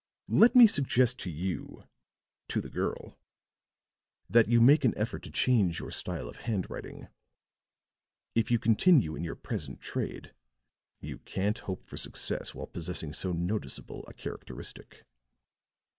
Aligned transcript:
Let 0.29 0.55
me 0.55 0.65
suggest 0.65 1.19
to 1.19 1.29
you," 1.29 1.83
to 2.47 2.59
the 2.59 2.71
girl, 2.71 3.19
"that 4.27 4.47
you 4.47 4.59
make 4.59 4.83
an 4.83 4.97
effort 4.97 5.21
to 5.21 5.29
change 5.29 5.77
your 5.79 5.91
style 5.91 6.27
of 6.27 6.37
handwriting; 6.37 7.07
if 8.33 8.49
you 8.49 8.57
continue 8.57 9.15
in 9.15 9.23
your 9.23 9.35
present 9.35 9.79
trade, 9.79 10.33
you 11.01 11.19
can't 11.19 11.59
hope 11.59 11.83
for 11.83 11.97
success 11.97 12.55
while 12.55 12.65
possessing 12.65 13.13
so 13.13 13.31
noticeable 13.31 14.03
a 14.07 14.13
characteristic." 14.15 15.05